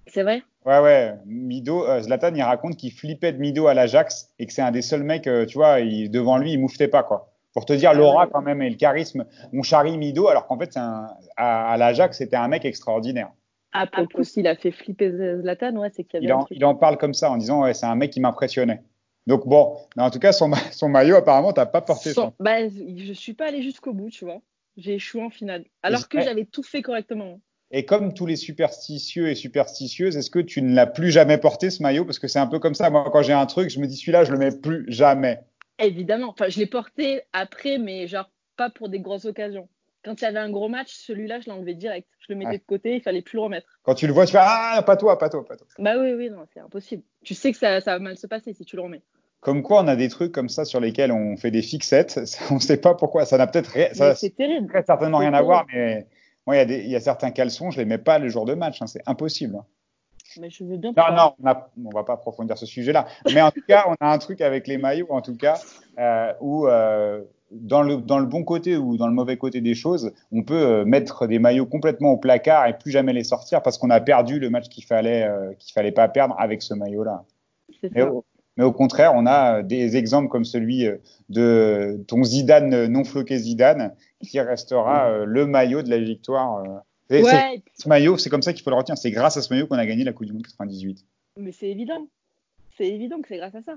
C'est 0.07 0.23
vrai? 0.23 0.43
Ouais, 0.65 0.79
ouais. 0.81 1.15
Mido, 1.27 1.87
euh, 1.87 2.01
Zlatan, 2.01 2.35
il 2.35 2.43
raconte 2.43 2.79
qu'il 2.79 2.93
flippait 2.93 3.33
de 3.35 3.39
Mido 3.39 3.67
à 3.67 3.75
l'Ajax 3.75 4.31
et 4.39 4.47
que 4.47 4.53
c'est 4.55 4.63
un 4.63 4.71
des 4.71 4.81
seuls 4.81 5.03
mecs, 5.03 5.27
euh, 5.27 5.45
tu 5.45 5.59
vois, 5.59 5.81
il- 5.81 6.11
devant 6.11 6.39
lui, 6.39 6.53
il 6.53 6.59
mouftait 6.59 6.89
pas, 6.89 7.03
quoi. 7.03 7.29
Pour 7.53 7.67
te 7.67 7.75
dire 7.75 7.91
Ah 7.91 7.95
l'aura 7.95 8.27
quand 8.27 8.41
même 8.41 8.63
et 8.63 8.71
le 8.71 8.77
charisme. 8.77 9.27
On 9.53 9.63
charrie 9.63 9.99
Mido, 9.99 10.29
alors 10.29 10.47
qu'en 10.47 10.59
fait, 10.59 10.79
un- 10.79 11.09
à, 11.37 11.73
à 11.73 11.77
l'Ajax, 11.77 12.17
c'était 12.17 12.37
un 12.37 12.49
mec 12.49 12.65
extraordinaire. 12.65 13.31
Ah, 13.73 13.87
pour 13.87 14.03
le 14.03 14.09
coup, 14.09 14.25
s'il 14.25 14.47
a 14.47 14.57
fait 14.57 14.71
flipper 14.71 15.11
Zlatan, 15.41 15.77
ouais, 15.77 15.91
c'est 15.95 16.05
qu'il 16.05 16.15
y 16.15 16.17
avait 16.19 16.27
Il 16.27 16.33
un 16.33 16.37
en, 16.37 16.45
truc. 16.45 16.59
il 16.59 16.65
en 16.65 16.75
parle 16.75 16.99
comme 16.99 17.15
ça, 17.15 17.31
en 17.31 17.37
disant, 17.37 17.63
ouais, 17.63 17.75
c'est 17.75 17.87
un 17.87 17.95
mec 17.95 18.11
qui 18.11 18.21
m'impressionnait. 18.21 18.83
Donc 19.27 19.47
bon, 19.47 19.77
mais 19.97 20.03
en 20.03 20.11
tout 20.11 20.19
cas, 20.19 20.33
son, 20.33 20.49
ma- 20.49 20.71
son 20.73 20.89
maillot, 20.89 21.17
apparemment, 21.17 21.53
t'as 21.53 21.67
pas 21.67 21.81
porté 21.81 22.13
ça. 22.13 22.33
bah, 22.41 22.69
je 22.69 23.13
suis 23.13 23.35
pas 23.35 23.47
allée 23.49 23.63
jusqu'au 23.63 23.93
bout, 23.93 24.11
tu 24.11 24.25
vois. 24.25 24.41
J'ai 24.77 24.95
échoué 24.95 25.23
en 25.23 25.31
finale. 25.31 25.65
Alors 25.83 26.09
que 26.09 26.21
j'avais 26.21 26.45
tout 26.45 26.63
fait 26.63 26.83
correctement. 26.83 27.41
Et 27.71 27.87
comme 27.87 28.13
tous 28.13 28.27
les 28.27 28.37
superstitieux 28.37 29.29
et 29.29 29.35
superstitieuses, 29.35 30.17
est-ce 30.17 30.31
que 30.31 30.39
tu 30.39 30.61
ne 30.61 30.75
l'as 30.75 30.87
plus 30.87 31.11
jamais 31.11 31.39
porté 31.39 31.71
ce 31.71 31.83
maillot? 31.83 32.05
Parce 32.05 32.19
que 32.19 32.29
c'est 32.29 32.39
un 32.39 32.47
peu 32.47 32.59
comme 32.59 32.75
ça. 32.75 32.91
Moi, 32.91 33.09
quand 33.11 33.23
j'ai 33.23 33.33
un 33.33 33.47
truc, 33.47 33.71
je 33.71 33.81
me 33.81 33.87
dis 33.87 33.97
celui-là, 33.97 34.25
je 34.25 34.33
le 34.33 34.39
mets 34.39 34.51
plus 34.53 34.85
jamais. 34.89 35.41
Évidemment. 35.79 36.31
Enfin, 36.31 36.49
je 36.49 36.59
l'ai 36.59 36.67
porté 36.67 37.23
après, 37.33 37.79
mais 37.79 38.07
genre 38.07 38.31
pas 38.57 38.71
pour 38.71 38.89
des 38.89 39.01
grosses 39.01 39.25
occasions. 39.25 39.69
Quand 40.05 40.21
il 40.21 40.25
y 40.25 40.27
avait 40.27 40.39
un 40.39 40.51
gros 40.51 40.69
match, 40.69 40.93
celui-là, 40.93 41.41
je 41.41 41.49
l'enlevais 41.49 41.75
direct. 41.75 42.09
Je 42.21 42.33
le 42.33 42.37
mettais 42.39 42.51
Ouais. 42.51 42.59
de 42.59 42.65
côté, 42.65 42.95
il 42.97 43.01
fallait 43.03 43.23
plus 43.23 43.37
le 43.37 43.43
remettre. 43.43 43.79
Quand 43.85 43.95
tu 43.95 44.07
le 44.07 44.13
vois, 44.13 44.27
tu 44.27 44.33
fais 44.33 44.39
ah, 44.41 44.83
pas 44.85 44.97
toi, 44.97 45.19
pas 45.19 45.29
toi, 45.29 45.45
pas 45.45 45.57
toi. 45.57 45.67
Bah 45.79 45.95
oui, 45.99 46.13
oui, 46.15 46.29
non, 46.31 46.45
c'est 46.53 46.61
impossible. 46.61 47.03
Tu 47.25 47.35
sais 47.35 47.53
que 47.53 47.59
ça, 47.59 47.81
ça 47.81 47.93
va 47.93 47.99
mal 48.01 48.17
se 48.17 48.27
passer 48.27 48.53
si 48.53 48.65
tu 48.65 48.77
le 48.77 48.83
remets. 48.83 49.03
Comme 49.41 49.63
quoi, 49.63 49.83
on 49.83 49.89
a 49.89 49.97
des 49.97 50.09
trucs 50.09 50.33
comme 50.33 50.49
ça 50.49 50.65
sur 50.65 50.81
lesquels 50.81 51.11
on 51.13 51.37
fait 51.37 51.51
des 51.51 51.63
fixettes. 51.63 52.21
On 52.51 52.55
ne 52.55 52.61
sait 52.61 52.77
pas 52.77 52.95
pourquoi. 52.95 53.25
Ça 53.25 53.39
n'a 53.39 53.47
peut-être 53.47 53.69
rien- 53.69 53.89
c'est 54.15 54.37
terrible. 54.37 54.69
très 54.69 54.83
certainement 54.85 55.19
rien 55.19 55.35
à 55.35 55.43
voir, 55.43 55.67
mais 55.73 56.07
moi, 56.47 56.57
il 56.57 56.71
y, 56.71 56.95
a 56.95 56.99
y 56.99 57.01
certains 57.01 57.31
caleçons, 57.31 57.71
je 57.71 57.79
les 57.79 57.85
mets 57.85 57.99
pas 57.99 58.19
le 58.19 58.29
jour 58.29 58.45
de 58.45 58.55
match. 58.55 58.81
hein. 58.83 58.87
C'est 58.87 59.03
impossible. 59.07 59.57
hein. 59.57 59.65
Mais 60.41 60.49
je 60.49 60.65
veux 60.65 60.77
bien. 60.79 60.93
Non, 60.97 61.15
non, 61.15 61.35
on, 61.43 61.47
a- 61.47 61.71
on 61.85 61.91
va 61.91 62.05
pas 62.05 62.15
approfondir 62.15 62.57
ce 62.57 62.67
sujet-là. 62.67 63.07
Mais 63.35 63.43
en 63.43 63.51
tout 63.51 63.61
cas, 63.69 63.85
on 63.89 63.95
a 64.01 64.13
un 64.13 64.19
truc 64.19 64.41
avec 64.41 64.67
les 64.67 64.79
maillots, 64.79 65.07
en 65.11 65.21
tout 65.23 65.37
cas, 65.37 65.61
euh, 65.99 66.33
où 66.41 66.67
euh, 66.69 67.23
dans, 67.53 67.83
le, 67.83 67.97
dans 67.99 68.19
le 68.19 68.27
bon 68.27 68.45
côté 68.45 68.77
ou 68.77 68.97
dans 68.97 69.07
le 69.07 69.13
mauvais 69.13 69.37
côté 69.37 69.61
des 69.61 69.75
choses, 69.75 70.13
on 70.33 70.43
peut 70.43 70.55
euh, 70.55 70.85
mettre 70.85 71.27
des 71.27 71.39
maillots 71.39 71.67
complètement 71.67 72.11
au 72.13 72.17
placard 72.17 72.67
et 72.67 72.77
plus 72.77 72.91
jamais 72.91 73.13
les 73.13 73.25
sortir 73.25 73.63
parce 73.63 73.79
qu'on 73.79 73.91
a 73.91 74.01
perdu 74.01 74.39
le 74.39 74.51
match 74.51 74.69
qu'il 74.69 74.85
fallait 74.85 75.25
euh, 75.25 75.53
qu'il 75.59 75.73
fallait 75.73 75.93
pas 75.93 76.09
perdre 76.09 76.35
avec 76.39 76.63
ce 76.63 76.75
maillot-là. 76.75 77.25
Mais 77.95 78.03
au, 78.03 78.25
mais 78.57 78.65
au 78.65 78.73
contraire, 78.73 79.13
on 79.15 79.27
a 79.27 79.59
euh, 79.59 79.63
des 79.63 79.97
exemples 79.97 80.29
comme 80.29 80.45
celui 80.45 80.87
de 81.29 82.03
ton 82.07 82.23
Zidane 82.25 82.87
non 82.87 83.05
floqué 83.05 83.39
Zidane 83.39 83.95
qui 84.23 84.41
restera 84.41 85.09
euh, 85.09 85.25
le 85.25 85.47
maillot 85.47 85.83
de 85.83 85.91
la 85.91 85.99
victoire. 85.99 86.63
Ouais, 87.11 87.63
Ce 87.75 87.89
maillot, 87.89 88.17
c'est 88.17 88.31
comme 88.31 88.43
ça 88.43 88.53
qu'il 88.53 88.63
faut 88.63 88.71
le 88.71 88.77
retenir. 88.77 88.97
C'est 88.97 89.11
grâce 89.11 89.37
à 89.37 89.43
ce 89.43 89.53
maillot 89.53 89.67
qu'on 89.67 89.77
a 89.77 89.87
gagné 89.87 90.05
la 90.05 90.13
Coupe 90.13 90.27
du 90.27 90.33
Monde 90.33 90.43
98. 90.43 91.05
mais 91.39 91.53
c'est 91.53 91.69
évident. 91.69 92.07
C'est 92.77 92.89
évident 92.89 93.21
que 93.21 93.29
c'est 93.29 93.37
grâce 93.37 93.55
à 93.55 93.63
ça. 93.63 93.75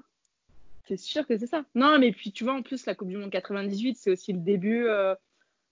C'est 0.87 0.97
sûr 0.97 1.25
que 1.25 1.37
c'est 1.37 1.47
ça. 1.47 1.63
Non, 1.73 1.97
mais 1.99 2.11
puis 2.11 2.31
tu 2.31 2.43
vois, 2.43 2.53
en 2.53 2.61
plus, 2.61 2.85
la 2.85 2.95
Coupe 2.95 3.07
du 3.09 3.17
Monde 3.17 3.31
98, 3.31 3.97
c'est 3.97 4.11
aussi 4.11 4.33
le 4.33 4.39
début. 4.39 4.85
euh, 4.87 5.15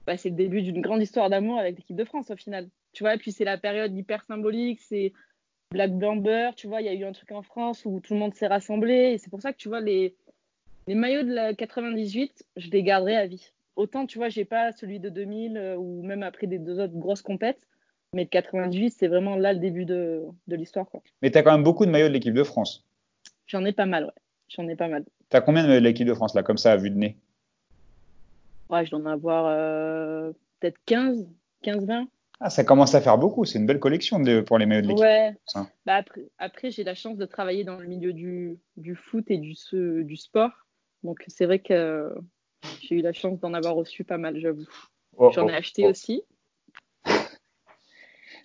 bah, 0.08 0.18
c'est 0.18 0.30
le 0.30 0.36
début 0.36 0.62
d'une 0.62 0.82
grande 0.82 1.02
histoire 1.02 1.30
d'amour 1.30 1.60
avec 1.60 1.78
l'équipe 1.78 1.96
de 1.96 2.04
France 2.04 2.30
au 2.32 2.36
final. 2.36 2.68
Tu 2.94 3.04
vois, 3.04 3.16
et 3.16 3.18
puis 3.18 3.32
c'est 3.32 3.46
la 3.46 3.58
période 3.58 3.96
hyper 3.96 4.24
symbolique. 4.26 4.80
C'est 4.82 5.14
Black 5.72 5.92
Blamber. 5.98 6.52
Tu 6.56 6.68
vois, 6.68 6.82
il 6.82 6.86
y 6.86 6.90
a 6.90 6.94
eu 6.94 7.04
un 7.06 7.12
truc 7.12 7.32
en 7.32 7.42
France 7.44 7.84
où 7.86 8.00
tout 8.00 8.14
le 8.14 8.20
monde 8.20 8.34
s'est 8.34 8.48
rassemblé. 8.48 9.14
Et 9.14 9.18
c'est 9.18 9.30
pour 9.30 9.42
ça 9.42 9.54
que 9.54 9.58
tu 9.58 9.70
vois, 9.70 9.82
les, 9.82 10.16
les 10.88 10.96
maillots 10.96 11.24
de 11.24 11.34
la 11.34 11.54
98, 11.54 12.46
je 12.58 12.70
les 12.70 12.84
garderai 12.84 13.16
à 13.16 13.28
vie. 13.28 13.52
Autant, 13.76 14.06
tu 14.06 14.18
vois, 14.18 14.30
j'ai 14.30 14.46
pas 14.46 14.72
celui 14.72 15.00
de 15.00 15.10
2000 15.10 15.58
euh, 15.58 15.76
ou 15.78 16.04
même 16.04 16.22
après 16.24 16.48
des 16.48 16.60
deux 16.60 16.80
autres 16.80 16.94
grosses 16.96 17.22
compètes. 17.22 17.68
Mais 18.14 18.28
98, 18.28 18.92
c'est 18.92 19.08
vraiment 19.08 19.36
là 19.36 19.54
le 19.54 19.60
début 19.60 19.86
de, 19.86 20.24
de 20.48 20.56
l'histoire. 20.56 20.88
quoi. 20.88 21.02
Mais 21.22 21.32
tu 21.32 21.38
as 21.38 21.44
quand 21.44 21.52
même 21.52 21.64
beaucoup 21.64 21.86
de 21.86 21.92
maillots 21.92 22.10
de 22.10 22.14
l'équipe 22.14 22.34
de 22.34 22.44
France. 22.44 22.86
J'en 23.48 23.66
ai 23.66 23.72
pas 23.74 23.86
mal, 23.88 24.06
ouais. 24.06 24.12
J'en 24.56 24.68
ai 24.68 24.76
pas 24.76 24.88
mal. 24.88 25.04
Tu 25.30 25.38
as 25.38 25.42
combien 25.42 25.68
de 25.68 25.78
l'équipe 25.78 26.08
de 26.08 26.14
France, 26.14 26.36
là, 26.36 26.44
comme 26.44 26.58
ça, 26.58 26.74
à 26.74 26.78
vue 26.78 26.90
de 26.92 26.98
nez? 26.98 27.18
Ouais, 28.70 28.86
je 28.86 28.92
dois 28.92 29.00
en 29.00 29.06
avoir 29.06 29.46
euh, 29.48 30.32
peut-être 30.60 30.78
15, 30.86 31.28
15-20. 31.64 32.08
Ah, 32.40 32.50
ça 32.50 32.64
commence 32.64 32.94
à 32.96 33.02
faire 33.02 33.18
beaucoup. 33.18 33.46
C'est 33.46 33.58
une 33.60 33.66
belle 33.66 33.80
collection 33.80 34.20
de, 34.20 34.42
pour 34.42 34.58
les 34.58 34.66
maillots 34.66 34.82
de 34.82 34.88
l'équipe. 34.88 35.04
Ouais. 35.04 35.34
ça. 35.46 35.68
Bah 35.86 35.96
après, 35.96 36.22
après 36.38 36.72
j'ai 36.72 36.84
la 36.84 36.96
chance 36.96 37.18
de 37.18 37.26
travailler 37.26 37.64
dans 37.64 37.78
le 37.78 37.88
milieu 37.88 38.12
du, 38.14 38.58
du 38.76 38.96
foot 38.96 39.26
et 39.30 39.38
du, 39.38 39.56
ce- 39.56 40.02
du 40.02 40.18
sport. 40.18 40.52
Donc 41.04 41.24
c'est 41.28 41.46
vrai 41.46 41.60
que 41.60 41.74
euh, 41.74 42.10
j'ai 42.82 42.96
eu 42.96 43.02
la 43.02 43.14
chance 43.14 43.40
d'en 43.40 43.54
avoir 43.54 43.76
reçu 43.76 44.04
pas 44.04 44.18
mal, 44.18 44.38
j'avoue. 44.40 44.68
Oh, 45.16 45.32
J'en 45.34 45.46
oh, 45.46 45.50
ai 45.50 45.56
acheté 45.56 45.84
oh. 45.86 45.90
aussi. 45.90 46.24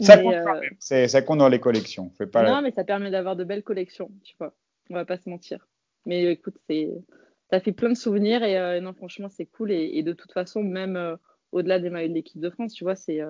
Ça 0.01 0.17
Mais, 0.17 0.23
compte 0.23 0.35
euh, 0.35 1.07
Ça 1.07 1.23
compte 1.23 1.39
dans 1.39 1.49
les 1.49 1.61
collections. 1.61 2.11
Fais 2.17 2.27
pas 2.27 2.43
la- 2.43 2.51
Non, 2.53 2.63
mais 2.63 2.71
ça 2.71 2.85
permet 2.85 3.11
d'avoir 3.11 3.35
de 3.37 3.43
belles 3.45 3.65
collections, 3.65 4.11
tu 4.23 4.37
vois. 4.39 4.55
On 4.91 4.95
va 4.95 5.05
pas 5.05 5.19
se 5.19 5.29
mentir. 5.29 5.68
Mais 6.09 6.25
euh, 6.25 6.31
écoute, 6.31 6.57
c'est, 6.69 6.91
ça 7.51 7.61
fait 7.61 7.73
plein 7.73 7.91
de 7.91 7.95
souvenirs 7.95 8.43
et 8.43 8.59
euh, 8.59 8.81
non, 8.81 8.95
franchement, 8.95 9.29
c'est 9.29 9.45
cool. 9.45 9.71
Et, 9.71 10.03
de 10.03 10.15
toute 10.15 10.33
façon, 10.33 10.63
même 10.63 10.97
euh, 10.97 11.17
au-delà 11.53 11.79
des 11.79 11.91
maillots 11.91 12.09
de 12.09 12.15
l'équipe 12.15 12.41
de 12.41 12.51
France, 12.51 12.73
tu 12.73 12.83
vois, 12.83 12.97
c'est, 12.97 13.21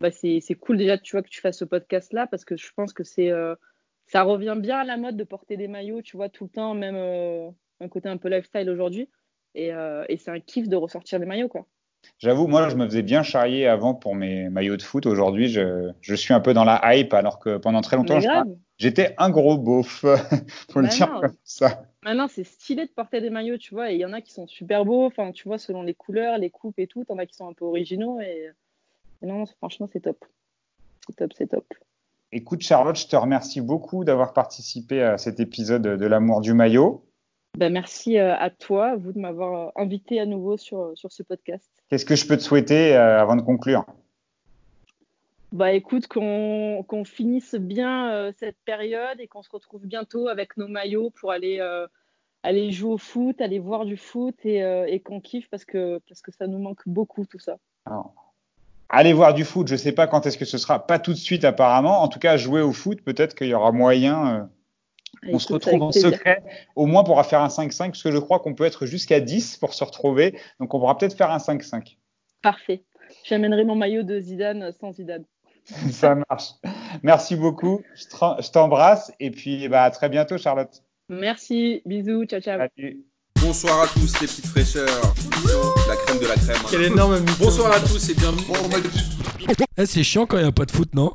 bah, 0.00 0.10
c'est, 0.10 0.40
c'est 0.40 0.56
cool 0.56 0.76
déjà, 0.76 0.98
tu 0.98 1.12
vois, 1.12 1.22
que 1.22 1.28
tu 1.28 1.40
fasses 1.40 1.58
ce 1.58 1.64
podcast-là 1.64 2.26
parce 2.26 2.44
que 2.44 2.56
je 2.56 2.70
pense 2.74 2.92
que 2.92 3.04
c'est, 3.04 3.30
ça 4.06 4.22
revient 4.22 4.56
bien 4.58 4.78
à 4.78 4.84
la 4.84 4.96
mode 4.96 5.16
de 5.16 5.24
porter 5.24 5.56
des 5.56 5.68
maillots, 5.68 6.02
tu 6.02 6.16
vois, 6.16 6.28
tout 6.28 6.44
le 6.44 6.50
temps, 6.50 6.74
même 6.74 6.96
un 7.80 7.88
côté 7.88 8.08
un 8.08 8.16
peu 8.16 8.28
lifestyle 8.28 8.68
aujourd'hui. 8.68 9.08
Et, 9.54 9.68
et 10.08 10.16
c'est 10.16 10.30
un 10.30 10.40
kiff 10.40 10.68
de 10.68 10.76
ressortir 10.76 11.20
des 11.20 11.26
maillots, 11.26 11.48
quoi. 11.48 11.66
J'avoue, 12.18 12.46
moi, 12.46 12.68
je 12.68 12.76
me 12.76 12.86
faisais 12.86 13.02
bien 13.02 13.22
charrier 13.22 13.66
avant 13.66 13.94
pour 13.94 14.14
mes 14.14 14.48
maillots 14.48 14.76
de 14.76 14.82
foot. 14.82 15.06
Aujourd'hui, 15.06 15.48
je, 15.48 15.90
je 16.00 16.14
suis 16.14 16.32
un 16.32 16.40
peu 16.40 16.54
dans 16.54 16.64
la 16.64 16.80
hype, 16.94 17.12
alors 17.14 17.38
que 17.38 17.56
pendant 17.56 17.80
très 17.80 17.96
longtemps, 17.96 18.20
j'étais 18.78 19.14
un 19.18 19.30
gros 19.30 19.58
beauf. 19.58 20.04
Le 20.74 20.82
Bah 20.82 20.88
dire 20.88 21.12
non. 21.12 21.20
comme 21.20 21.36
ça. 21.44 21.84
Maintenant, 22.04 22.28
c'est 22.28 22.44
stylé 22.44 22.86
de 22.86 22.90
porter 22.90 23.20
des 23.20 23.30
maillots, 23.30 23.58
tu 23.58 23.74
vois, 23.74 23.90
et 23.90 23.94
il 23.94 24.00
y 24.00 24.04
en 24.04 24.12
a 24.12 24.20
qui 24.20 24.32
sont 24.32 24.46
super 24.46 24.84
beaux, 24.84 25.06
enfin, 25.06 25.32
tu 25.32 25.48
vois, 25.48 25.58
selon 25.58 25.82
les 25.82 25.94
couleurs, 25.94 26.38
les 26.38 26.50
coupes 26.50 26.78
et 26.78 26.86
tout, 26.86 27.04
t'en 27.04 27.18
as 27.18 27.26
qui 27.26 27.34
sont 27.34 27.48
un 27.48 27.52
peu 27.52 27.64
originaux, 27.64 28.20
et, 28.20 28.50
et 29.22 29.26
non, 29.26 29.44
franchement, 29.46 29.88
c'est 29.92 30.00
top. 30.00 30.24
C'est 31.08 31.16
top, 31.16 31.32
c'est 31.36 31.46
top. 31.48 31.66
Écoute, 32.32 32.62
Charlotte, 32.62 32.96
je 32.96 33.06
te 33.06 33.16
remercie 33.16 33.60
beaucoup 33.60 34.04
d'avoir 34.04 34.32
participé 34.32 35.02
à 35.02 35.18
cet 35.18 35.38
épisode 35.38 35.82
de 35.82 36.06
l'amour 36.06 36.40
du 36.40 36.54
maillot. 36.54 37.04
Ben, 37.58 37.70
merci 37.70 38.18
euh, 38.18 38.34
à 38.34 38.48
toi, 38.48 38.92
à 38.92 38.96
vous 38.96 39.12
de 39.12 39.18
m'avoir 39.18 39.68
euh, 39.68 39.82
invité 39.82 40.18
à 40.18 40.24
nouveau 40.24 40.56
sur, 40.56 40.92
sur 40.94 41.12
ce 41.12 41.22
podcast. 41.22 41.81
Qu'est-ce 41.92 42.06
que 42.06 42.16
je 42.16 42.26
peux 42.26 42.38
te 42.38 42.42
souhaiter 42.42 42.96
euh, 42.96 43.20
avant 43.20 43.36
de 43.36 43.42
conclure? 43.42 43.84
Bah 45.52 45.72
écoute, 45.72 46.06
qu'on 46.06 46.82
qu'on 46.88 47.04
finisse 47.04 47.54
bien 47.54 48.10
euh, 48.10 48.32
cette 48.38 48.56
période 48.64 49.20
et 49.20 49.26
qu'on 49.26 49.42
se 49.42 49.50
retrouve 49.50 49.84
bientôt 49.84 50.28
avec 50.28 50.56
nos 50.56 50.68
maillots 50.68 51.10
pour 51.10 51.32
aller, 51.32 51.58
euh, 51.60 51.86
aller 52.44 52.72
jouer 52.72 52.94
au 52.94 52.96
foot, 52.96 53.38
aller 53.42 53.58
voir 53.58 53.84
du 53.84 53.98
foot 53.98 54.34
et, 54.44 54.62
euh, 54.62 54.86
et 54.88 55.00
qu'on 55.00 55.20
kiffe 55.20 55.50
parce 55.50 55.66
que, 55.66 56.00
parce 56.08 56.22
que 56.22 56.32
ça 56.32 56.46
nous 56.46 56.56
manque 56.56 56.80
beaucoup 56.86 57.26
tout 57.26 57.38
ça. 57.38 57.58
Alors, 57.84 58.14
Allez 58.88 59.12
voir 59.12 59.34
du 59.34 59.44
foot, 59.44 59.68
je 59.68 59.76
sais 59.76 59.92
pas 59.92 60.06
quand 60.06 60.24
est-ce 60.24 60.38
que 60.38 60.46
ce 60.46 60.56
sera, 60.56 60.86
pas 60.86 60.98
tout 60.98 61.12
de 61.12 61.18
suite 61.18 61.44
apparemment. 61.44 62.00
En 62.00 62.08
tout 62.08 62.20
cas, 62.20 62.38
jouer 62.38 62.62
au 62.62 62.72
foot, 62.72 63.02
peut-être 63.02 63.34
qu'il 63.34 63.48
y 63.48 63.54
aura 63.54 63.70
moyen. 63.70 64.48
On 65.28 65.38
se 65.38 65.52
retrouve 65.52 65.82
en 65.82 65.90
plaisir. 65.90 66.12
secret. 66.12 66.42
Au 66.76 66.86
moins, 66.86 67.02
on 67.02 67.04
pourra 67.04 67.24
faire 67.24 67.40
un 67.40 67.48
5-5, 67.48 67.86
parce 67.86 68.02
que 68.02 68.10
je 68.10 68.18
crois 68.18 68.40
qu'on 68.40 68.54
peut 68.54 68.64
être 68.64 68.86
jusqu'à 68.86 69.20
10 69.20 69.58
pour 69.58 69.74
se 69.74 69.84
retrouver. 69.84 70.38
Donc, 70.60 70.74
on 70.74 70.80
pourra 70.80 70.96
peut-être 70.98 71.16
faire 71.16 71.30
un 71.30 71.38
5-5. 71.38 71.96
Parfait. 72.42 72.82
J'amènerai 73.24 73.64
mon 73.64 73.74
maillot 73.74 74.02
de 74.02 74.18
Zidane 74.18 74.72
sans 74.80 74.92
Zidane. 74.92 75.24
Ça 75.90 76.16
marche. 76.28 76.50
Merci 77.02 77.36
beaucoup. 77.36 77.82
Je 77.94 78.50
t'embrasse. 78.50 79.12
Et 79.20 79.30
puis, 79.30 79.68
bah, 79.68 79.84
à 79.84 79.90
très 79.90 80.08
bientôt, 80.08 80.38
Charlotte. 80.38 80.82
Merci, 81.08 81.82
bisous, 81.84 82.24
ciao 82.24 82.40
ciao. 82.40 82.58
Salut. 82.58 83.04
Bonsoir 83.40 83.82
à 83.82 83.86
tous 83.88 84.20
les 84.20 84.26
petites 84.26 84.46
fraîcheurs. 84.46 85.14
La 85.88 85.96
crème 85.96 86.18
de 86.20 86.26
la 86.26 86.34
crème. 86.34 86.56
Quel 86.70 86.82
énorme 86.84 87.18
mytho. 87.20 87.44
Bonsoir 87.44 87.72
à 87.72 87.80
tous 87.80 88.08
et 88.08 88.14
bienvenue. 88.14 88.44
Eh, 89.76 89.86
c'est 89.86 90.04
chiant 90.04 90.26
quand 90.26 90.38
il 90.38 90.44
n'y 90.44 90.48
a 90.48 90.52
pas 90.52 90.64
de 90.64 90.70
foot, 90.70 90.94
non? 90.94 91.12